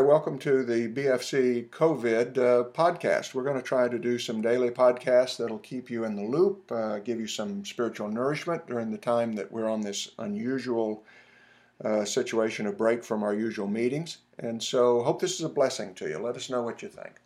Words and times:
welcome 0.00 0.38
to 0.38 0.64
the 0.64 0.88
BFC 0.88 1.68
COVID 1.68 2.38
uh, 2.38 2.64
podcast. 2.70 3.34
We're 3.34 3.42
going 3.42 3.56
to 3.56 3.62
try 3.62 3.88
to 3.88 3.98
do 3.98 4.18
some 4.18 4.40
daily 4.40 4.70
podcasts 4.70 5.36
that'll 5.36 5.58
keep 5.58 5.90
you 5.90 6.04
in 6.04 6.16
the 6.16 6.22
loop, 6.22 6.70
uh, 6.72 6.98
give 7.00 7.20
you 7.20 7.26
some 7.26 7.64
spiritual 7.64 8.08
nourishment 8.08 8.66
during 8.66 8.90
the 8.90 8.96
time 8.96 9.34
that 9.34 9.52
we're 9.52 9.68
on 9.68 9.82
this 9.82 10.12
unusual 10.18 11.04
uh, 11.84 12.04
situation 12.04 12.66
of 12.66 12.78
break 12.78 13.04
from 13.04 13.22
our 13.22 13.34
usual 13.34 13.66
meetings. 13.66 14.18
And 14.38 14.62
so, 14.62 15.02
hope 15.02 15.20
this 15.20 15.34
is 15.34 15.44
a 15.44 15.48
blessing 15.48 15.92
to 15.94 16.08
you. 16.08 16.18
Let 16.18 16.36
us 16.36 16.48
know 16.48 16.62
what 16.62 16.80
you 16.80 16.88
think. 16.88 17.20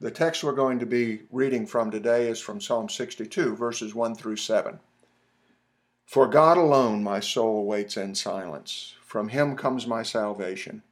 The 0.00 0.10
text 0.10 0.44
we're 0.44 0.52
going 0.52 0.78
to 0.78 0.86
be 0.86 1.20
reading 1.30 1.66
from 1.66 1.90
today 1.90 2.28
is 2.28 2.40
from 2.40 2.60
Psalm 2.60 2.88
62, 2.88 3.54
verses 3.54 3.94
1 3.94 4.14
through 4.14 4.36
7. 4.36 4.78
For 6.06 6.26
God 6.26 6.56
alone 6.56 7.02
my 7.02 7.20
soul 7.20 7.66
waits 7.66 7.96
in 7.96 8.14
silence. 8.14 8.94
From 9.02 9.28
him 9.28 9.56
comes 9.56 9.86
my 9.86 10.02
salvation. 10.02 10.82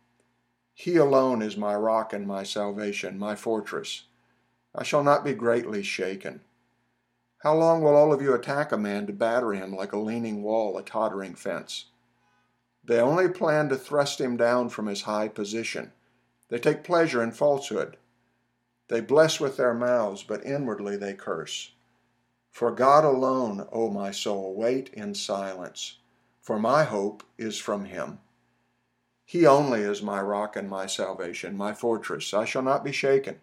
He 0.74 0.96
alone 0.96 1.40
is 1.40 1.56
my 1.56 1.74
rock 1.74 2.12
and 2.12 2.26
my 2.26 2.42
salvation, 2.42 3.18
my 3.18 3.36
fortress. 3.36 4.04
I 4.74 4.82
shall 4.82 5.04
not 5.04 5.24
be 5.24 5.32
greatly 5.32 5.84
shaken. 5.84 6.40
How 7.38 7.54
long 7.54 7.80
will 7.80 7.94
all 7.94 8.12
of 8.12 8.20
you 8.20 8.34
attack 8.34 8.72
a 8.72 8.76
man 8.76 9.06
to 9.06 9.12
batter 9.12 9.52
him 9.52 9.74
like 9.74 9.92
a 9.92 9.98
leaning 9.98 10.42
wall, 10.42 10.76
a 10.76 10.82
tottering 10.82 11.36
fence? 11.36 11.86
They 12.82 13.00
only 13.00 13.28
plan 13.28 13.68
to 13.68 13.76
thrust 13.76 14.20
him 14.20 14.36
down 14.36 14.68
from 14.68 14.86
his 14.86 15.02
high 15.02 15.28
position. 15.28 15.92
They 16.48 16.58
take 16.58 16.82
pleasure 16.82 17.22
in 17.22 17.30
falsehood. 17.30 17.96
They 18.88 19.00
bless 19.00 19.38
with 19.38 19.56
their 19.56 19.74
mouths, 19.74 20.22
but 20.22 20.44
inwardly 20.44 20.96
they 20.96 21.14
curse. 21.14 21.72
For 22.50 22.70
God 22.70 23.04
alone, 23.04 23.66
O 23.72 23.90
my 23.90 24.10
soul, 24.10 24.54
wait 24.54 24.88
in 24.90 25.14
silence, 25.14 25.98
for 26.42 26.58
my 26.58 26.84
hope 26.84 27.22
is 27.38 27.58
from 27.58 27.86
him. 27.86 28.18
He 29.24 29.46
only 29.46 29.80
is 29.80 30.02
my 30.02 30.20
rock 30.20 30.56
and 30.56 30.68
my 30.68 30.86
salvation, 30.86 31.56
my 31.56 31.72
fortress. 31.72 32.34
I 32.34 32.44
shall 32.44 32.62
not 32.62 32.84
be 32.84 32.92
shaken. 32.92 33.40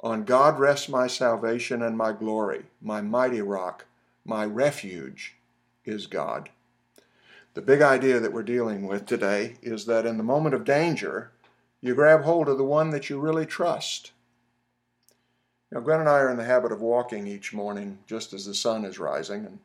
On 0.00 0.24
God 0.24 0.58
rests 0.58 0.88
my 0.88 1.06
salvation 1.06 1.82
and 1.82 1.96
my 1.96 2.12
glory, 2.12 2.66
my 2.80 3.00
mighty 3.00 3.42
rock, 3.42 3.86
my 4.24 4.44
refuge 4.44 5.36
is 5.84 6.06
God. 6.06 6.50
The 7.54 7.62
big 7.62 7.82
idea 7.82 8.20
that 8.20 8.32
we're 8.32 8.44
dealing 8.44 8.86
with 8.86 9.06
today 9.06 9.56
is 9.62 9.86
that 9.86 10.06
in 10.06 10.16
the 10.16 10.22
moment 10.22 10.54
of 10.54 10.64
danger, 10.64 11.32
you 11.80 11.94
grab 11.94 12.22
hold 12.22 12.48
of 12.48 12.58
the 12.58 12.64
one 12.64 12.90
that 12.90 13.10
you 13.10 13.18
really 13.18 13.46
trust. 13.46 14.12
Now, 15.72 15.80
Gwen 15.80 16.00
and 16.00 16.08
I 16.08 16.20
are 16.20 16.30
in 16.30 16.36
the 16.36 16.44
habit 16.44 16.72
of 16.72 16.80
walking 16.80 17.26
each 17.26 17.52
morning 17.52 17.98
just 18.06 18.32
as 18.32 18.46
the 18.46 18.54
sun 18.54 18.84
is 18.84 18.98
rising, 18.98 19.44
and 19.44 19.58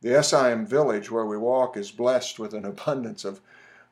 the 0.00 0.22
SIM 0.22 0.66
village 0.66 1.10
where 1.10 1.26
we 1.26 1.36
walk 1.36 1.76
is 1.76 1.90
blessed 1.90 2.38
with 2.38 2.54
an 2.54 2.64
abundance 2.64 3.24
of 3.24 3.40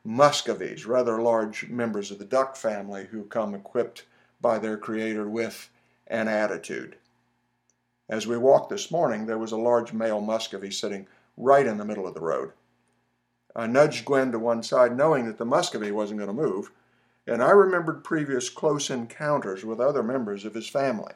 muscovies, 0.07 0.87
rather 0.87 1.21
large 1.21 1.69
members 1.69 2.11
of 2.11 2.19
the 2.19 2.25
duck 2.25 2.57
family 2.57 3.07
who 3.07 3.25
come 3.25 3.55
equipped 3.55 4.05
by 4.41 4.59
their 4.59 4.77
creator 4.77 5.29
with 5.29 5.69
an 6.07 6.29
attitude. 6.29 6.97
As 8.09 8.27
we 8.27 8.39
walked 8.39 8.71
this 8.71 8.91
morning, 8.91 9.27
there 9.27 9.39
was 9.39 9.51
a 9.51 9.57
large 9.57 9.93
male 9.93 10.21
muscovy 10.21 10.71
sitting 10.71 11.09
right 11.37 11.67
in 11.67 11.77
the 11.77 11.85
middle 11.85 12.07
of 12.07 12.15
the 12.15 12.21
road. 12.21 12.53
I 13.55 13.67
nudged 13.67 14.05
Gwen 14.05 14.31
to 14.33 14.39
one 14.39 14.63
side, 14.63 14.97
knowing 14.97 15.27
that 15.27 15.39
the 15.39 15.45
muscovy 15.45 15.91
wasn't 15.91 16.21
going 16.21 16.29
to 16.29 16.43
move, 16.43 16.71
and 17.27 17.43
I 17.43 17.51
remembered 17.51 18.05
previous 18.05 18.49
close 18.49 18.91
encounters 18.91 19.65
with 19.65 19.81
other 19.81 20.03
members 20.03 20.45
of 20.45 20.55
his 20.55 20.69
family. 20.69 21.15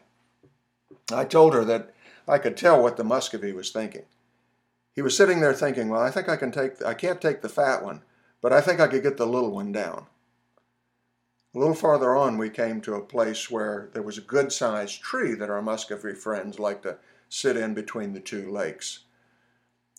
I 1.12 1.24
told 1.24 1.54
her 1.54 1.64
that 1.64 1.94
I 2.26 2.38
could 2.38 2.56
tell 2.56 2.82
what 2.82 2.96
the 2.96 3.04
muscovy 3.04 3.52
was 3.52 3.70
thinking. 3.70 4.06
He 4.94 5.02
was 5.02 5.16
sitting 5.16 5.40
there 5.40 5.54
thinking, 5.54 5.88
"Well, 5.88 6.00
I 6.00 6.10
think 6.10 6.28
I 6.28 6.36
can 6.36 6.50
take 6.50 6.84
I 6.84 6.94
can't 6.94 7.20
take 7.20 7.42
the 7.42 7.48
fat 7.48 7.84
one, 7.84 8.02
but 8.40 8.52
I 8.52 8.60
think 8.60 8.80
I 8.80 8.88
could 8.88 9.02
get 9.02 9.16
the 9.16 9.26
little 9.26 9.50
one 9.50 9.72
down. 9.72 10.06
A 11.54 11.58
little 11.58 11.74
farther 11.74 12.14
on, 12.14 12.38
we 12.38 12.48
came 12.48 12.80
to 12.82 12.94
a 12.94 13.02
place 13.02 13.50
where 13.50 13.90
there 13.92 14.02
was 14.02 14.18
a 14.18 14.22
good 14.22 14.52
sized 14.52 15.00
tree 15.02 15.34
that 15.34 15.50
our 15.50 15.60
Muscovy 15.60 16.14
friends 16.14 16.58
like 16.58 16.82
to 16.82 16.98
sit 17.28 17.56
in 17.56 17.74
between 17.74 18.12
the 18.12 18.20
two 18.20 18.50
lakes. 18.50 19.00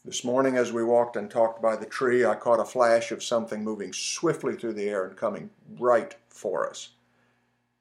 This 0.04 0.24
morning, 0.24 0.58
as 0.58 0.72
we 0.72 0.84
walked 0.84 1.16
and 1.16 1.30
talked 1.30 1.62
by 1.62 1.76
the 1.76 1.86
tree, 1.86 2.26
I 2.26 2.36
caught 2.36 2.60
a 2.60 2.66
flash 2.66 3.12
of 3.12 3.22
something 3.22 3.64
moving 3.64 3.94
swiftly 3.94 4.56
through 4.56 4.74
the 4.74 4.90
air 4.90 5.06
and 5.06 5.16
coming 5.16 5.52
right 5.78 6.16
for 6.30 6.68
us. 6.68 6.90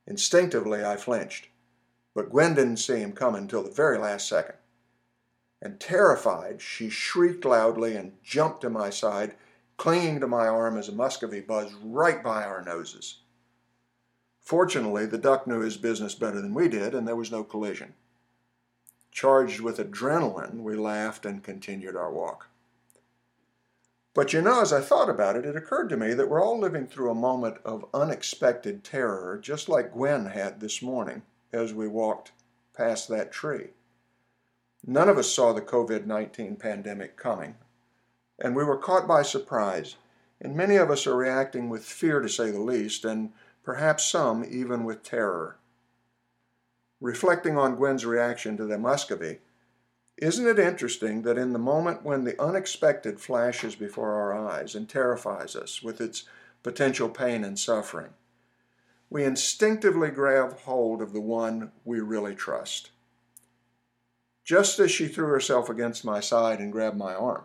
Instinctively, 0.07 0.85
I 0.85 0.97
flinched, 0.97 1.49
but 2.15 2.31
Gwen 2.31 2.55
didn't 2.55 2.79
see 2.79 2.99
him 2.99 3.13
come 3.13 3.35
until 3.35 3.63
the 3.63 3.71
very 3.71 3.97
last 3.97 4.29
second. 4.29 4.57
And 5.63 5.79
terrified, 5.79 6.61
she 6.61 6.91
shrieked 6.91 7.45
loudly 7.45 7.95
and 7.95 8.13
jumped 8.23 8.63
to 8.63 8.71
my 8.71 8.91
side 8.91 9.37
clinging 9.81 10.21
to 10.21 10.27
my 10.27 10.47
arm 10.47 10.77
as 10.77 10.91
a 10.91 10.93
muscovy 10.93 11.41
buzzed 11.41 11.75
right 11.83 12.23
by 12.23 12.45
our 12.45 12.63
noses. 12.63 13.21
Fortunately, 14.39 15.07
the 15.07 15.17
duck 15.17 15.47
knew 15.47 15.61
his 15.61 15.79
business 15.79 16.15
better 16.15 16.43
than 16.43 16.53
we 16.53 16.69
did, 16.69 16.95
and 16.95 17.09
there 17.09 17.17
was 17.17 17.33
no 17.33 17.43
collision. 17.43 17.95
Charged 19.11 19.61
with 19.61 19.79
adrenaline, 19.79 20.61
we 20.61 20.77
laughed 20.77 21.25
and 21.25 21.43
continued 21.43 21.97
our 21.97 22.13
walk. 22.13 22.49
But 24.13 24.35
you 24.35 24.43
know, 24.43 24.61
as 24.61 24.71
I 24.71 24.83
thought 24.83 25.09
about 25.09 25.37
it, 25.37 25.47
it 25.47 25.57
occurred 25.57 25.89
to 25.89 25.97
me 25.97 26.13
that 26.13 26.29
we're 26.29 26.45
all 26.45 26.61
living 26.61 26.87
through 26.87 27.11
a 27.11 27.15
moment 27.15 27.57
of 27.65 27.89
unexpected 27.95 28.85
terror, 28.85 29.41
just 29.43 29.67
like 29.67 29.95
Gwen 29.95 30.27
had 30.27 30.61
this 30.61 30.83
morning 30.83 31.23
as 31.55 31.73
we 31.73 31.89
walked 31.89 32.33
past 32.77 33.09
that 33.09 33.33
tree. 33.33 33.69
None 34.87 35.09
of 35.09 35.17
us 35.17 35.33
saw 35.33 35.55
the 35.55 35.63
COVID 35.63 36.05
19 36.05 36.57
pandemic 36.57 37.17
coming, 37.17 37.55
and 38.41 38.57
we 38.57 38.65
were 38.65 38.77
caught 38.77 39.07
by 39.07 39.23
surprise. 39.23 39.97
And 40.41 40.57
many 40.57 40.77
of 40.77 40.91
us 40.91 41.07
are 41.07 41.17
reacting 41.17 41.69
with 41.69 41.85
fear, 41.85 42.21
to 42.21 42.29
say 42.29 42.51
the 42.51 42.61
least, 42.61 43.05
and 43.05 43.33
perhaps 43.63 44.05
some 44.05 44.45
even 44.49 44.85
with 44.85 45.03
terror. 45.03 45.59
Reflecting 47.01 47.59
on 47.59 47.77
Gwen's 47.77 48.07
reaction 48.07 48.57
to 48.57 48.65
the 48.65 48.79
Muscovy, 48.79 49.39
isn't 50.17 50.47
it 50.47 50.59
interesting 50.59 51.23
that 51.23 51.39
in 51.39 51.53
the 51.53 51.59
moment 51.59 52.05
when 52.05 52.25
the 52.25 52.41
unexpected 52.41 53.21
flashes 53.21 53.75
before 53.75 54.13
our 54.13 54.35
eyes 54.35 54.75
and 54.75 54.89
terrifies 54.89 55.57
us 55.57 55.83
with 55.83 56.01
its 56.01 56.25
potential 56.63 57.09
pain 57.09 57.43
and 57.43 57.59
suffering, 57.59 58.11
we 59.09 59.25
instinctively 59.25 60.11
grab 60.11 60.59
hold 60.61 61.01
of 61.01 61.13
the 61.13 61.21
one 61.21 61.73
we 61.85 62.01
really 62.01 62.35
trust? 62.35 62.91
Just 64.45 64.79
as 64.79 64.91
she 64.91 65.09
threw 65.09 65.27
herself 65.27 65.69
against 65.69 66.05
my 66.05 66.21
side 66.21 66.61
and 66.61 66.71
grabbed 66.71 66.99
my 66.99 67.15
arm, 67.15 67.45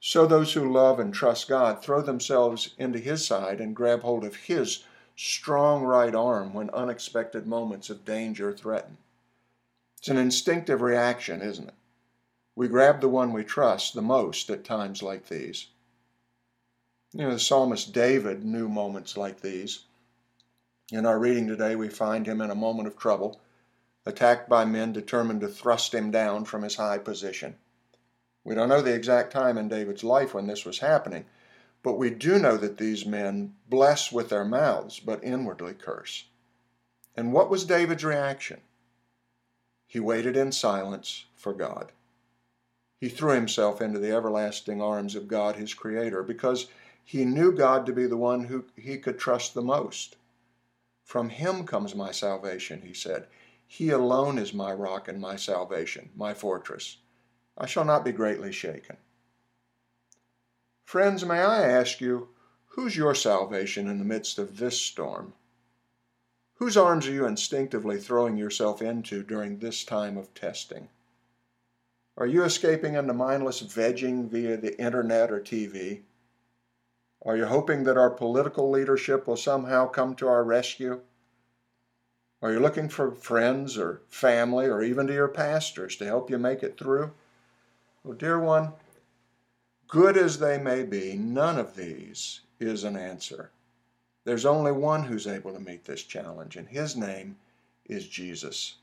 so 0.00 0.26
those 0.26 0.52
who 0.52 0.72
love 0.72 1.00
and 1.00 1.12
trust 1.12 1.48
God 1.48 1.82
throw 1.82 2.00
themselves 2.00 2.74
into 2.78 2.98
His 2.98 3.26
side 3.26 3.60
and 3.60 3.74
grab 3.74 4.02
hold 4.02 4.24
of 4.24 4.36
His 4.36 4.84
strong 5.16 5.82
right 5.82 6.14
arm 6.14 6.54
when 6.54 6.70
unexpected 6.70 7.46
moments 7.46 7.90
of 7.90 8.04
danger 8.04 8.52
threaten. 8.52 8.98
It's 9.98 10.08
an 10.08 10.16
instinctive 10.16 10.80
reaction, 10.80 11.42
isn't 11.42 11.68
it? 11.68 11.74
We 12.54 12.68
grab 12.68 13.00
the 13.00 13.08
one 13.08 13.32
we 13.32 13.42
trust 13.42 13.94
the 13.94 14.02
most 14.02 14.48
at 14.50 14.64
times 14.64 15.02
like 15.02 15.28
these. 15.28 15.68
You 17.12 17.24
know, 17.24 17.32
the 17.32 17.40
psalmist 17.40 17.92
David 17.92 18.44
knew 18.44 18.68
moments 18.68 19.16
like 19.16 19.40
these. 19.40 19.84
In 20.92 21.04
our 21.04 21.18
reading 21.18 21.48
today, 21.48 21.74
we 21.74 21.88
find 21.88 22.26
him 22.26 22.40
in 22.40 22.50
a 22.50 22.54
moment 22.54 22.86
of 22.86 22.96
trouble, 22.96 23.40
attacked 24.06 24.48
by 24.48 24.64
men 24.64 24.92
determined 24.92 25.40
to 25.40 25.48
thrust 25.48 25.92
him 25.92 26.10
down 26.10 26.44
from 26.44 26.62
his 26.62 26.76
high 26.76 26.98
position. 26.98 27.56
We 28.44 28.54
don't 28.54 28.68
know 28.68 28.82
the 28.82 28.94
exact 28.94 29.32
time 29.32 29.58
in 29.58 29.68
David's 29.68 30.04
life 30.04 30.34
when 30.34 30.46
this 30.46 30.64
was 30.64 30.78
happening, 30.78 31.26
but 31.82 31.98
we 31.98 32.10
do 32.10 32.38
know 32.38 32.56
that 32.56 32.78
these 32.78 33.06
men 33.06 33.54
bless 33.68 34.10
with 34.10 34.28
their 34.28 34.44
mouths, 34.44 35.00
but 35.00 35.22
inwardly 35.22 35.74
curse. 35.74 36.24
And 37.16 37.32
what 37.32 37.50
was 37.50 37.64
David's 37.64 38.04
reaction? 38.04 38.60
He 39.86 40.00
waited 40.00 40.36
in 40.36 40.52
silence 40.52 41.26
for 41.34 41.52
God. 41.52 41.92
He 43.00 43.08
threw 43.08 43.32
himself 43.32 43.80
into 43.80 43.98
the 43.98 44.12
everlasting 44.12 44.82
arms 44.82 45.14
of 45.14 45.28
God, 45.28 45.56
his 45.56 45.72
Creator, 45.72 46.22
because 46.24 46.66
he 47.04 47.24
knew 47.24 47.52
God 47.52 47.86
to 47.86 47.92
be 47.92 48.06
the 48.06 48.16
one 48.16 48.44
who 48.44 48.66
he 48.76 48.98
could 48.98 49.18
trust 49.18 49.54
the 49.54 49.62
most. 49.62 50.16
From 51.04 51.30
him 51.30 51.64
comes 51.64 51.94
my 51.94 52.12
salvation, 52.12 52.82
he 52.82 52.92
said. 52.92 53.28
He 53.66 53.90
alone 53.90 54.36
is 54.36 54.52
my 54.52 54.72
rock 54.72 55.08
and 55.08 55.20
my 55.20 55.36
salvation, 55.36 56.10
my 56.14 56.34
fortress. 56.34 56.98
I 57.60 57.66
shall 57.66 57.84
not 57.84 58.04
be 58.04 58.12
greatly 58.12 58.52
shaken. 58.52 58.96
Friends, 60.84 61.24
may 61.24 61.40
I 61.40 61.64
ask 61.64 62.00
you, 62.00 62.28
who's 62.68 62.96
your 62.96 63.16
salvation 63.16 63.88
in 63.88 63.98
the 63.98 64.04
midst 64.04 64.38
of 64.38 64.58
this 64.58 64.80
storm? 64.80 65.34
Whose 66.54 66.76
arms 66.76 67.08
are 67.08 67.12
you 67.12 67.26
instinctively 67.26 67.98
throwing 67.98 68.36
yourself 68.36 68.80
into 68.80 69.24
during 69.24 69.58
this 69.58 69.84
time 69.84 70.16
of 70.16 70.32
testing? 70.34 70.88
Are 72.16 72.26
you 72.26 72.44
escaping 72.44 72.94
into 72.94 73.12
mindless 73.12 73.60
vegging 73.60 74.28
via 74.28 74.56
the 74.56 74.80
internet 74.80 75.32
or 75.32 75.40
TV? 75.40 76.02
Are 77.22 77.36
you 77.36 77.46
hoping 77.46 77.82
that 77.84 77.96
our 77.96 78.10
political 78.10 78.70
leadership 78.70 79.26
will 79.26 79.36
somehow 79.36 79.88
come 79.88 80.14
to 80.16 80.28
our 80.28 80.44
rescue? 80.44 81.00
Are 82.40 82.52
you 82.52 82.60
looking 82.60 82.88
for 82.88 83.10
friends 83.10 83.76
or 83.76 84.02
family 84.08 84.66
or 84.66 84.80
even 84.80 85.08
to 85.08 85.12
your 85.12 85.28
pastors 85.28 85.96
to 85.96 86.06
help 86.06 86.30
you 86.30 86.38
make 86.38 86.62
it 86.62 86.78
through? 86.78 87.12
Well, 88.08 88.16
dear 88.16 88.38
one, 88.38 88.72
good 89.86 90.16
as 90.16 90.38
they 90.38 90.56
may 90.56 90.82
be, 90.82 91.12
none 91.18 91.58
of 91.58 91.76
these 91.76 92.40
is 92.58 92.82
an 92.82 92.96
answer. 92.96 93.50
There's 94.24 94.46
only 94.46 94.72
one 94.72 95.02
who's 95.04 95.26
able 95.26 95.52
to 95.52 95.60
meet 95.60 95.84
this 95.84 96.04
challenge, 96.04 96.56
and 96.56 96.66
his 96.66 96.96
name 96.96 97.36
is 97.84 98.08
Jesus. 98.08 98.76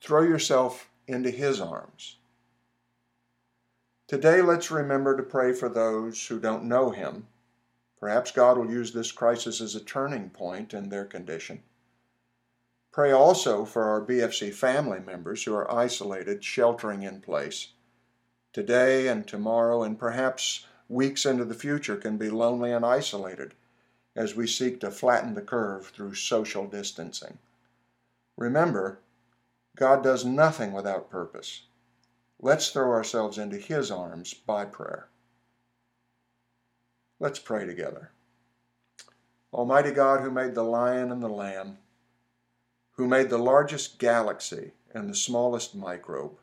Throw 0.00 0.22
yourself 0.22 0.88
into 1.06 1.28
his 1.28 1.60
arms. 1.60 2.16
Today, 4.08 4.40
let's 4.40 4.70
remember 4.70 5.14
to 5.14 5.22
pray 5.22 5.52
for 5.52 5.68
those 5.68 6.26
who 6.28 6.40
don't 6.40 6.64
know 6.64 6.88
him. 6.88 7.26
Perhaps 8.00 8.30
God 8.30 8.56
will 8.56 8.70
use 8.70 8.94
this 8.94 9.12
crisis 9.12 9.60
as 9.60 9.74
a 9.74 9.84
turning 9.84 10.30
point 10.30 10.72
in 10.72 10.88
their 10.88 11.04
condition. 11.04 11.62
Pray 12.92 13.12
also 13.12 13.66
for 13.66 13.84
our 13.84 14.00
BFC 14.00 14.54
family 14.54 15.00
members 15.00 15.44
who 15.44 15.54
are 15.54 15.70
isolated, 15.70 16.42
sheltering 16.42 17.02
in 17.02 17.20
place. 17.20 17.68
Today 18.52 19.08
and 19.08 19.26
tomorrow, 19.26 19.82
and 19.82 19.98
perhaps 19.98 20.66
weeks 20.88 21.24
into 21.24 21.44
the 21.44 21.54
future, 21.54 21.96
can 21.96 22.18
be 22.18 22.28
lonely 22.28 22.72
and 22.72 22.84
isolated 22.84 23.54
as 24.14 24.36
we 24.36 24.46
seek 24.46 24.80
to 24.80 24.90
flatten 24.90 25.34
the 25.34 25.40
curve 25.40 25.86
through 25.86 26.14
social 26.14 26.66
distancing. 26.66 27.38
Remember, 28.36 28.98
God 29.76 30.02
does 30.02 30.24
nothing 30.24 30.72
without 30.72 31.10
purpose. 31.10 31.62
Let's 32.40 32.70
throw 32.70 32.90
ourselves 32.90 33.38
into 33.38 33.56
His 33.56 33.90
arms 33.90 34.34
by 34.34 34.66
prayer. 34.66 35.08
Let's 37.18 37.38
pray 37.38 37.64
together. 37.64 38.10
Almighty 39.52 39.92
God, 39.92 40.20
who 40.20 40.30
made 40.30 40.54
the 40.54 40.64
lion 40.64 41.12
and 41.12 41.22
the 41.22 41.28
lamb, 41.28 41.78
who 42.92 43.06
made 43.06 43.30
the 43.30 43.38
largest 43.38 43.98
galaxy 43.98 44.72
and 44.92 45.08
the 45.08 45.14
smallest 45.14 45.74
microbe, 45.74 46.36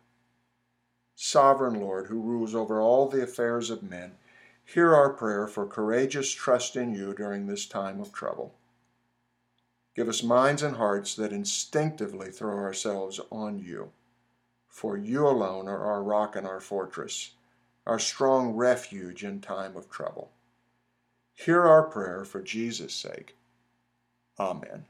sovereign 1.22 1.82
Lord, 1.82 2.08
who 2.08 2.22
rules 2.22 2.56
over 2.56 2.80
all 2.80 3.10
the 3.10 3.22
affairs 3.22 3.70
of 3.70 3.84
men, 3.84 4.14
hear 4.64 4.96
our 4.96 5.10
prayer 5.10 5.48
for 5.48 5.66
courageous 5.66 6.32
trust 6.32 6.78
in 6.78 6.96
you 6.96 7.14
during 7.14 7.46
this 7.46 7.66
time 7.66 8.00
of 8.00 8.14
trouble. 8.14 8.56
Give 9.98 10.08
us 10.08 10.24
minds 10.24 10.64
and 10.64 10.78
hearts 10.78 11.18
that 11.18 11.34
instinctively 11.34 12.32
throw 12.32 12.56
ourselves 12.56 13.20
on 13.32 13.60
you. 13.60 13.92
For 14.70 14.96
you 14.96 15.28
alone 15.28 15.68
are 15.68 15.84
our 15.84 16.02
rock 16.02 16.38
and 16.38 16.48
our 16.48 16.62
fortress, 16.62 17.32
our 17.86 18.00
strong 18.00 18.56
refuge 18.56 19.26
in 19.26 19.42
time 19.42 19.76
of 19.76 19.90
trouble. 19.90 20.32
Hear 21.34 21.64
our 21.64 21.84
prayer 21.84 22.24
for 22.24 22.42
Jesus' 22.42 22.94
sake. 22.94 23.36
Amen. 24.40 24.86